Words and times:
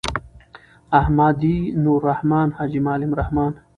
احمدی.نوالرحمن.حاجی 0.99 2.79
معلم 2.79 3.13
الرحمن 3.13 3.55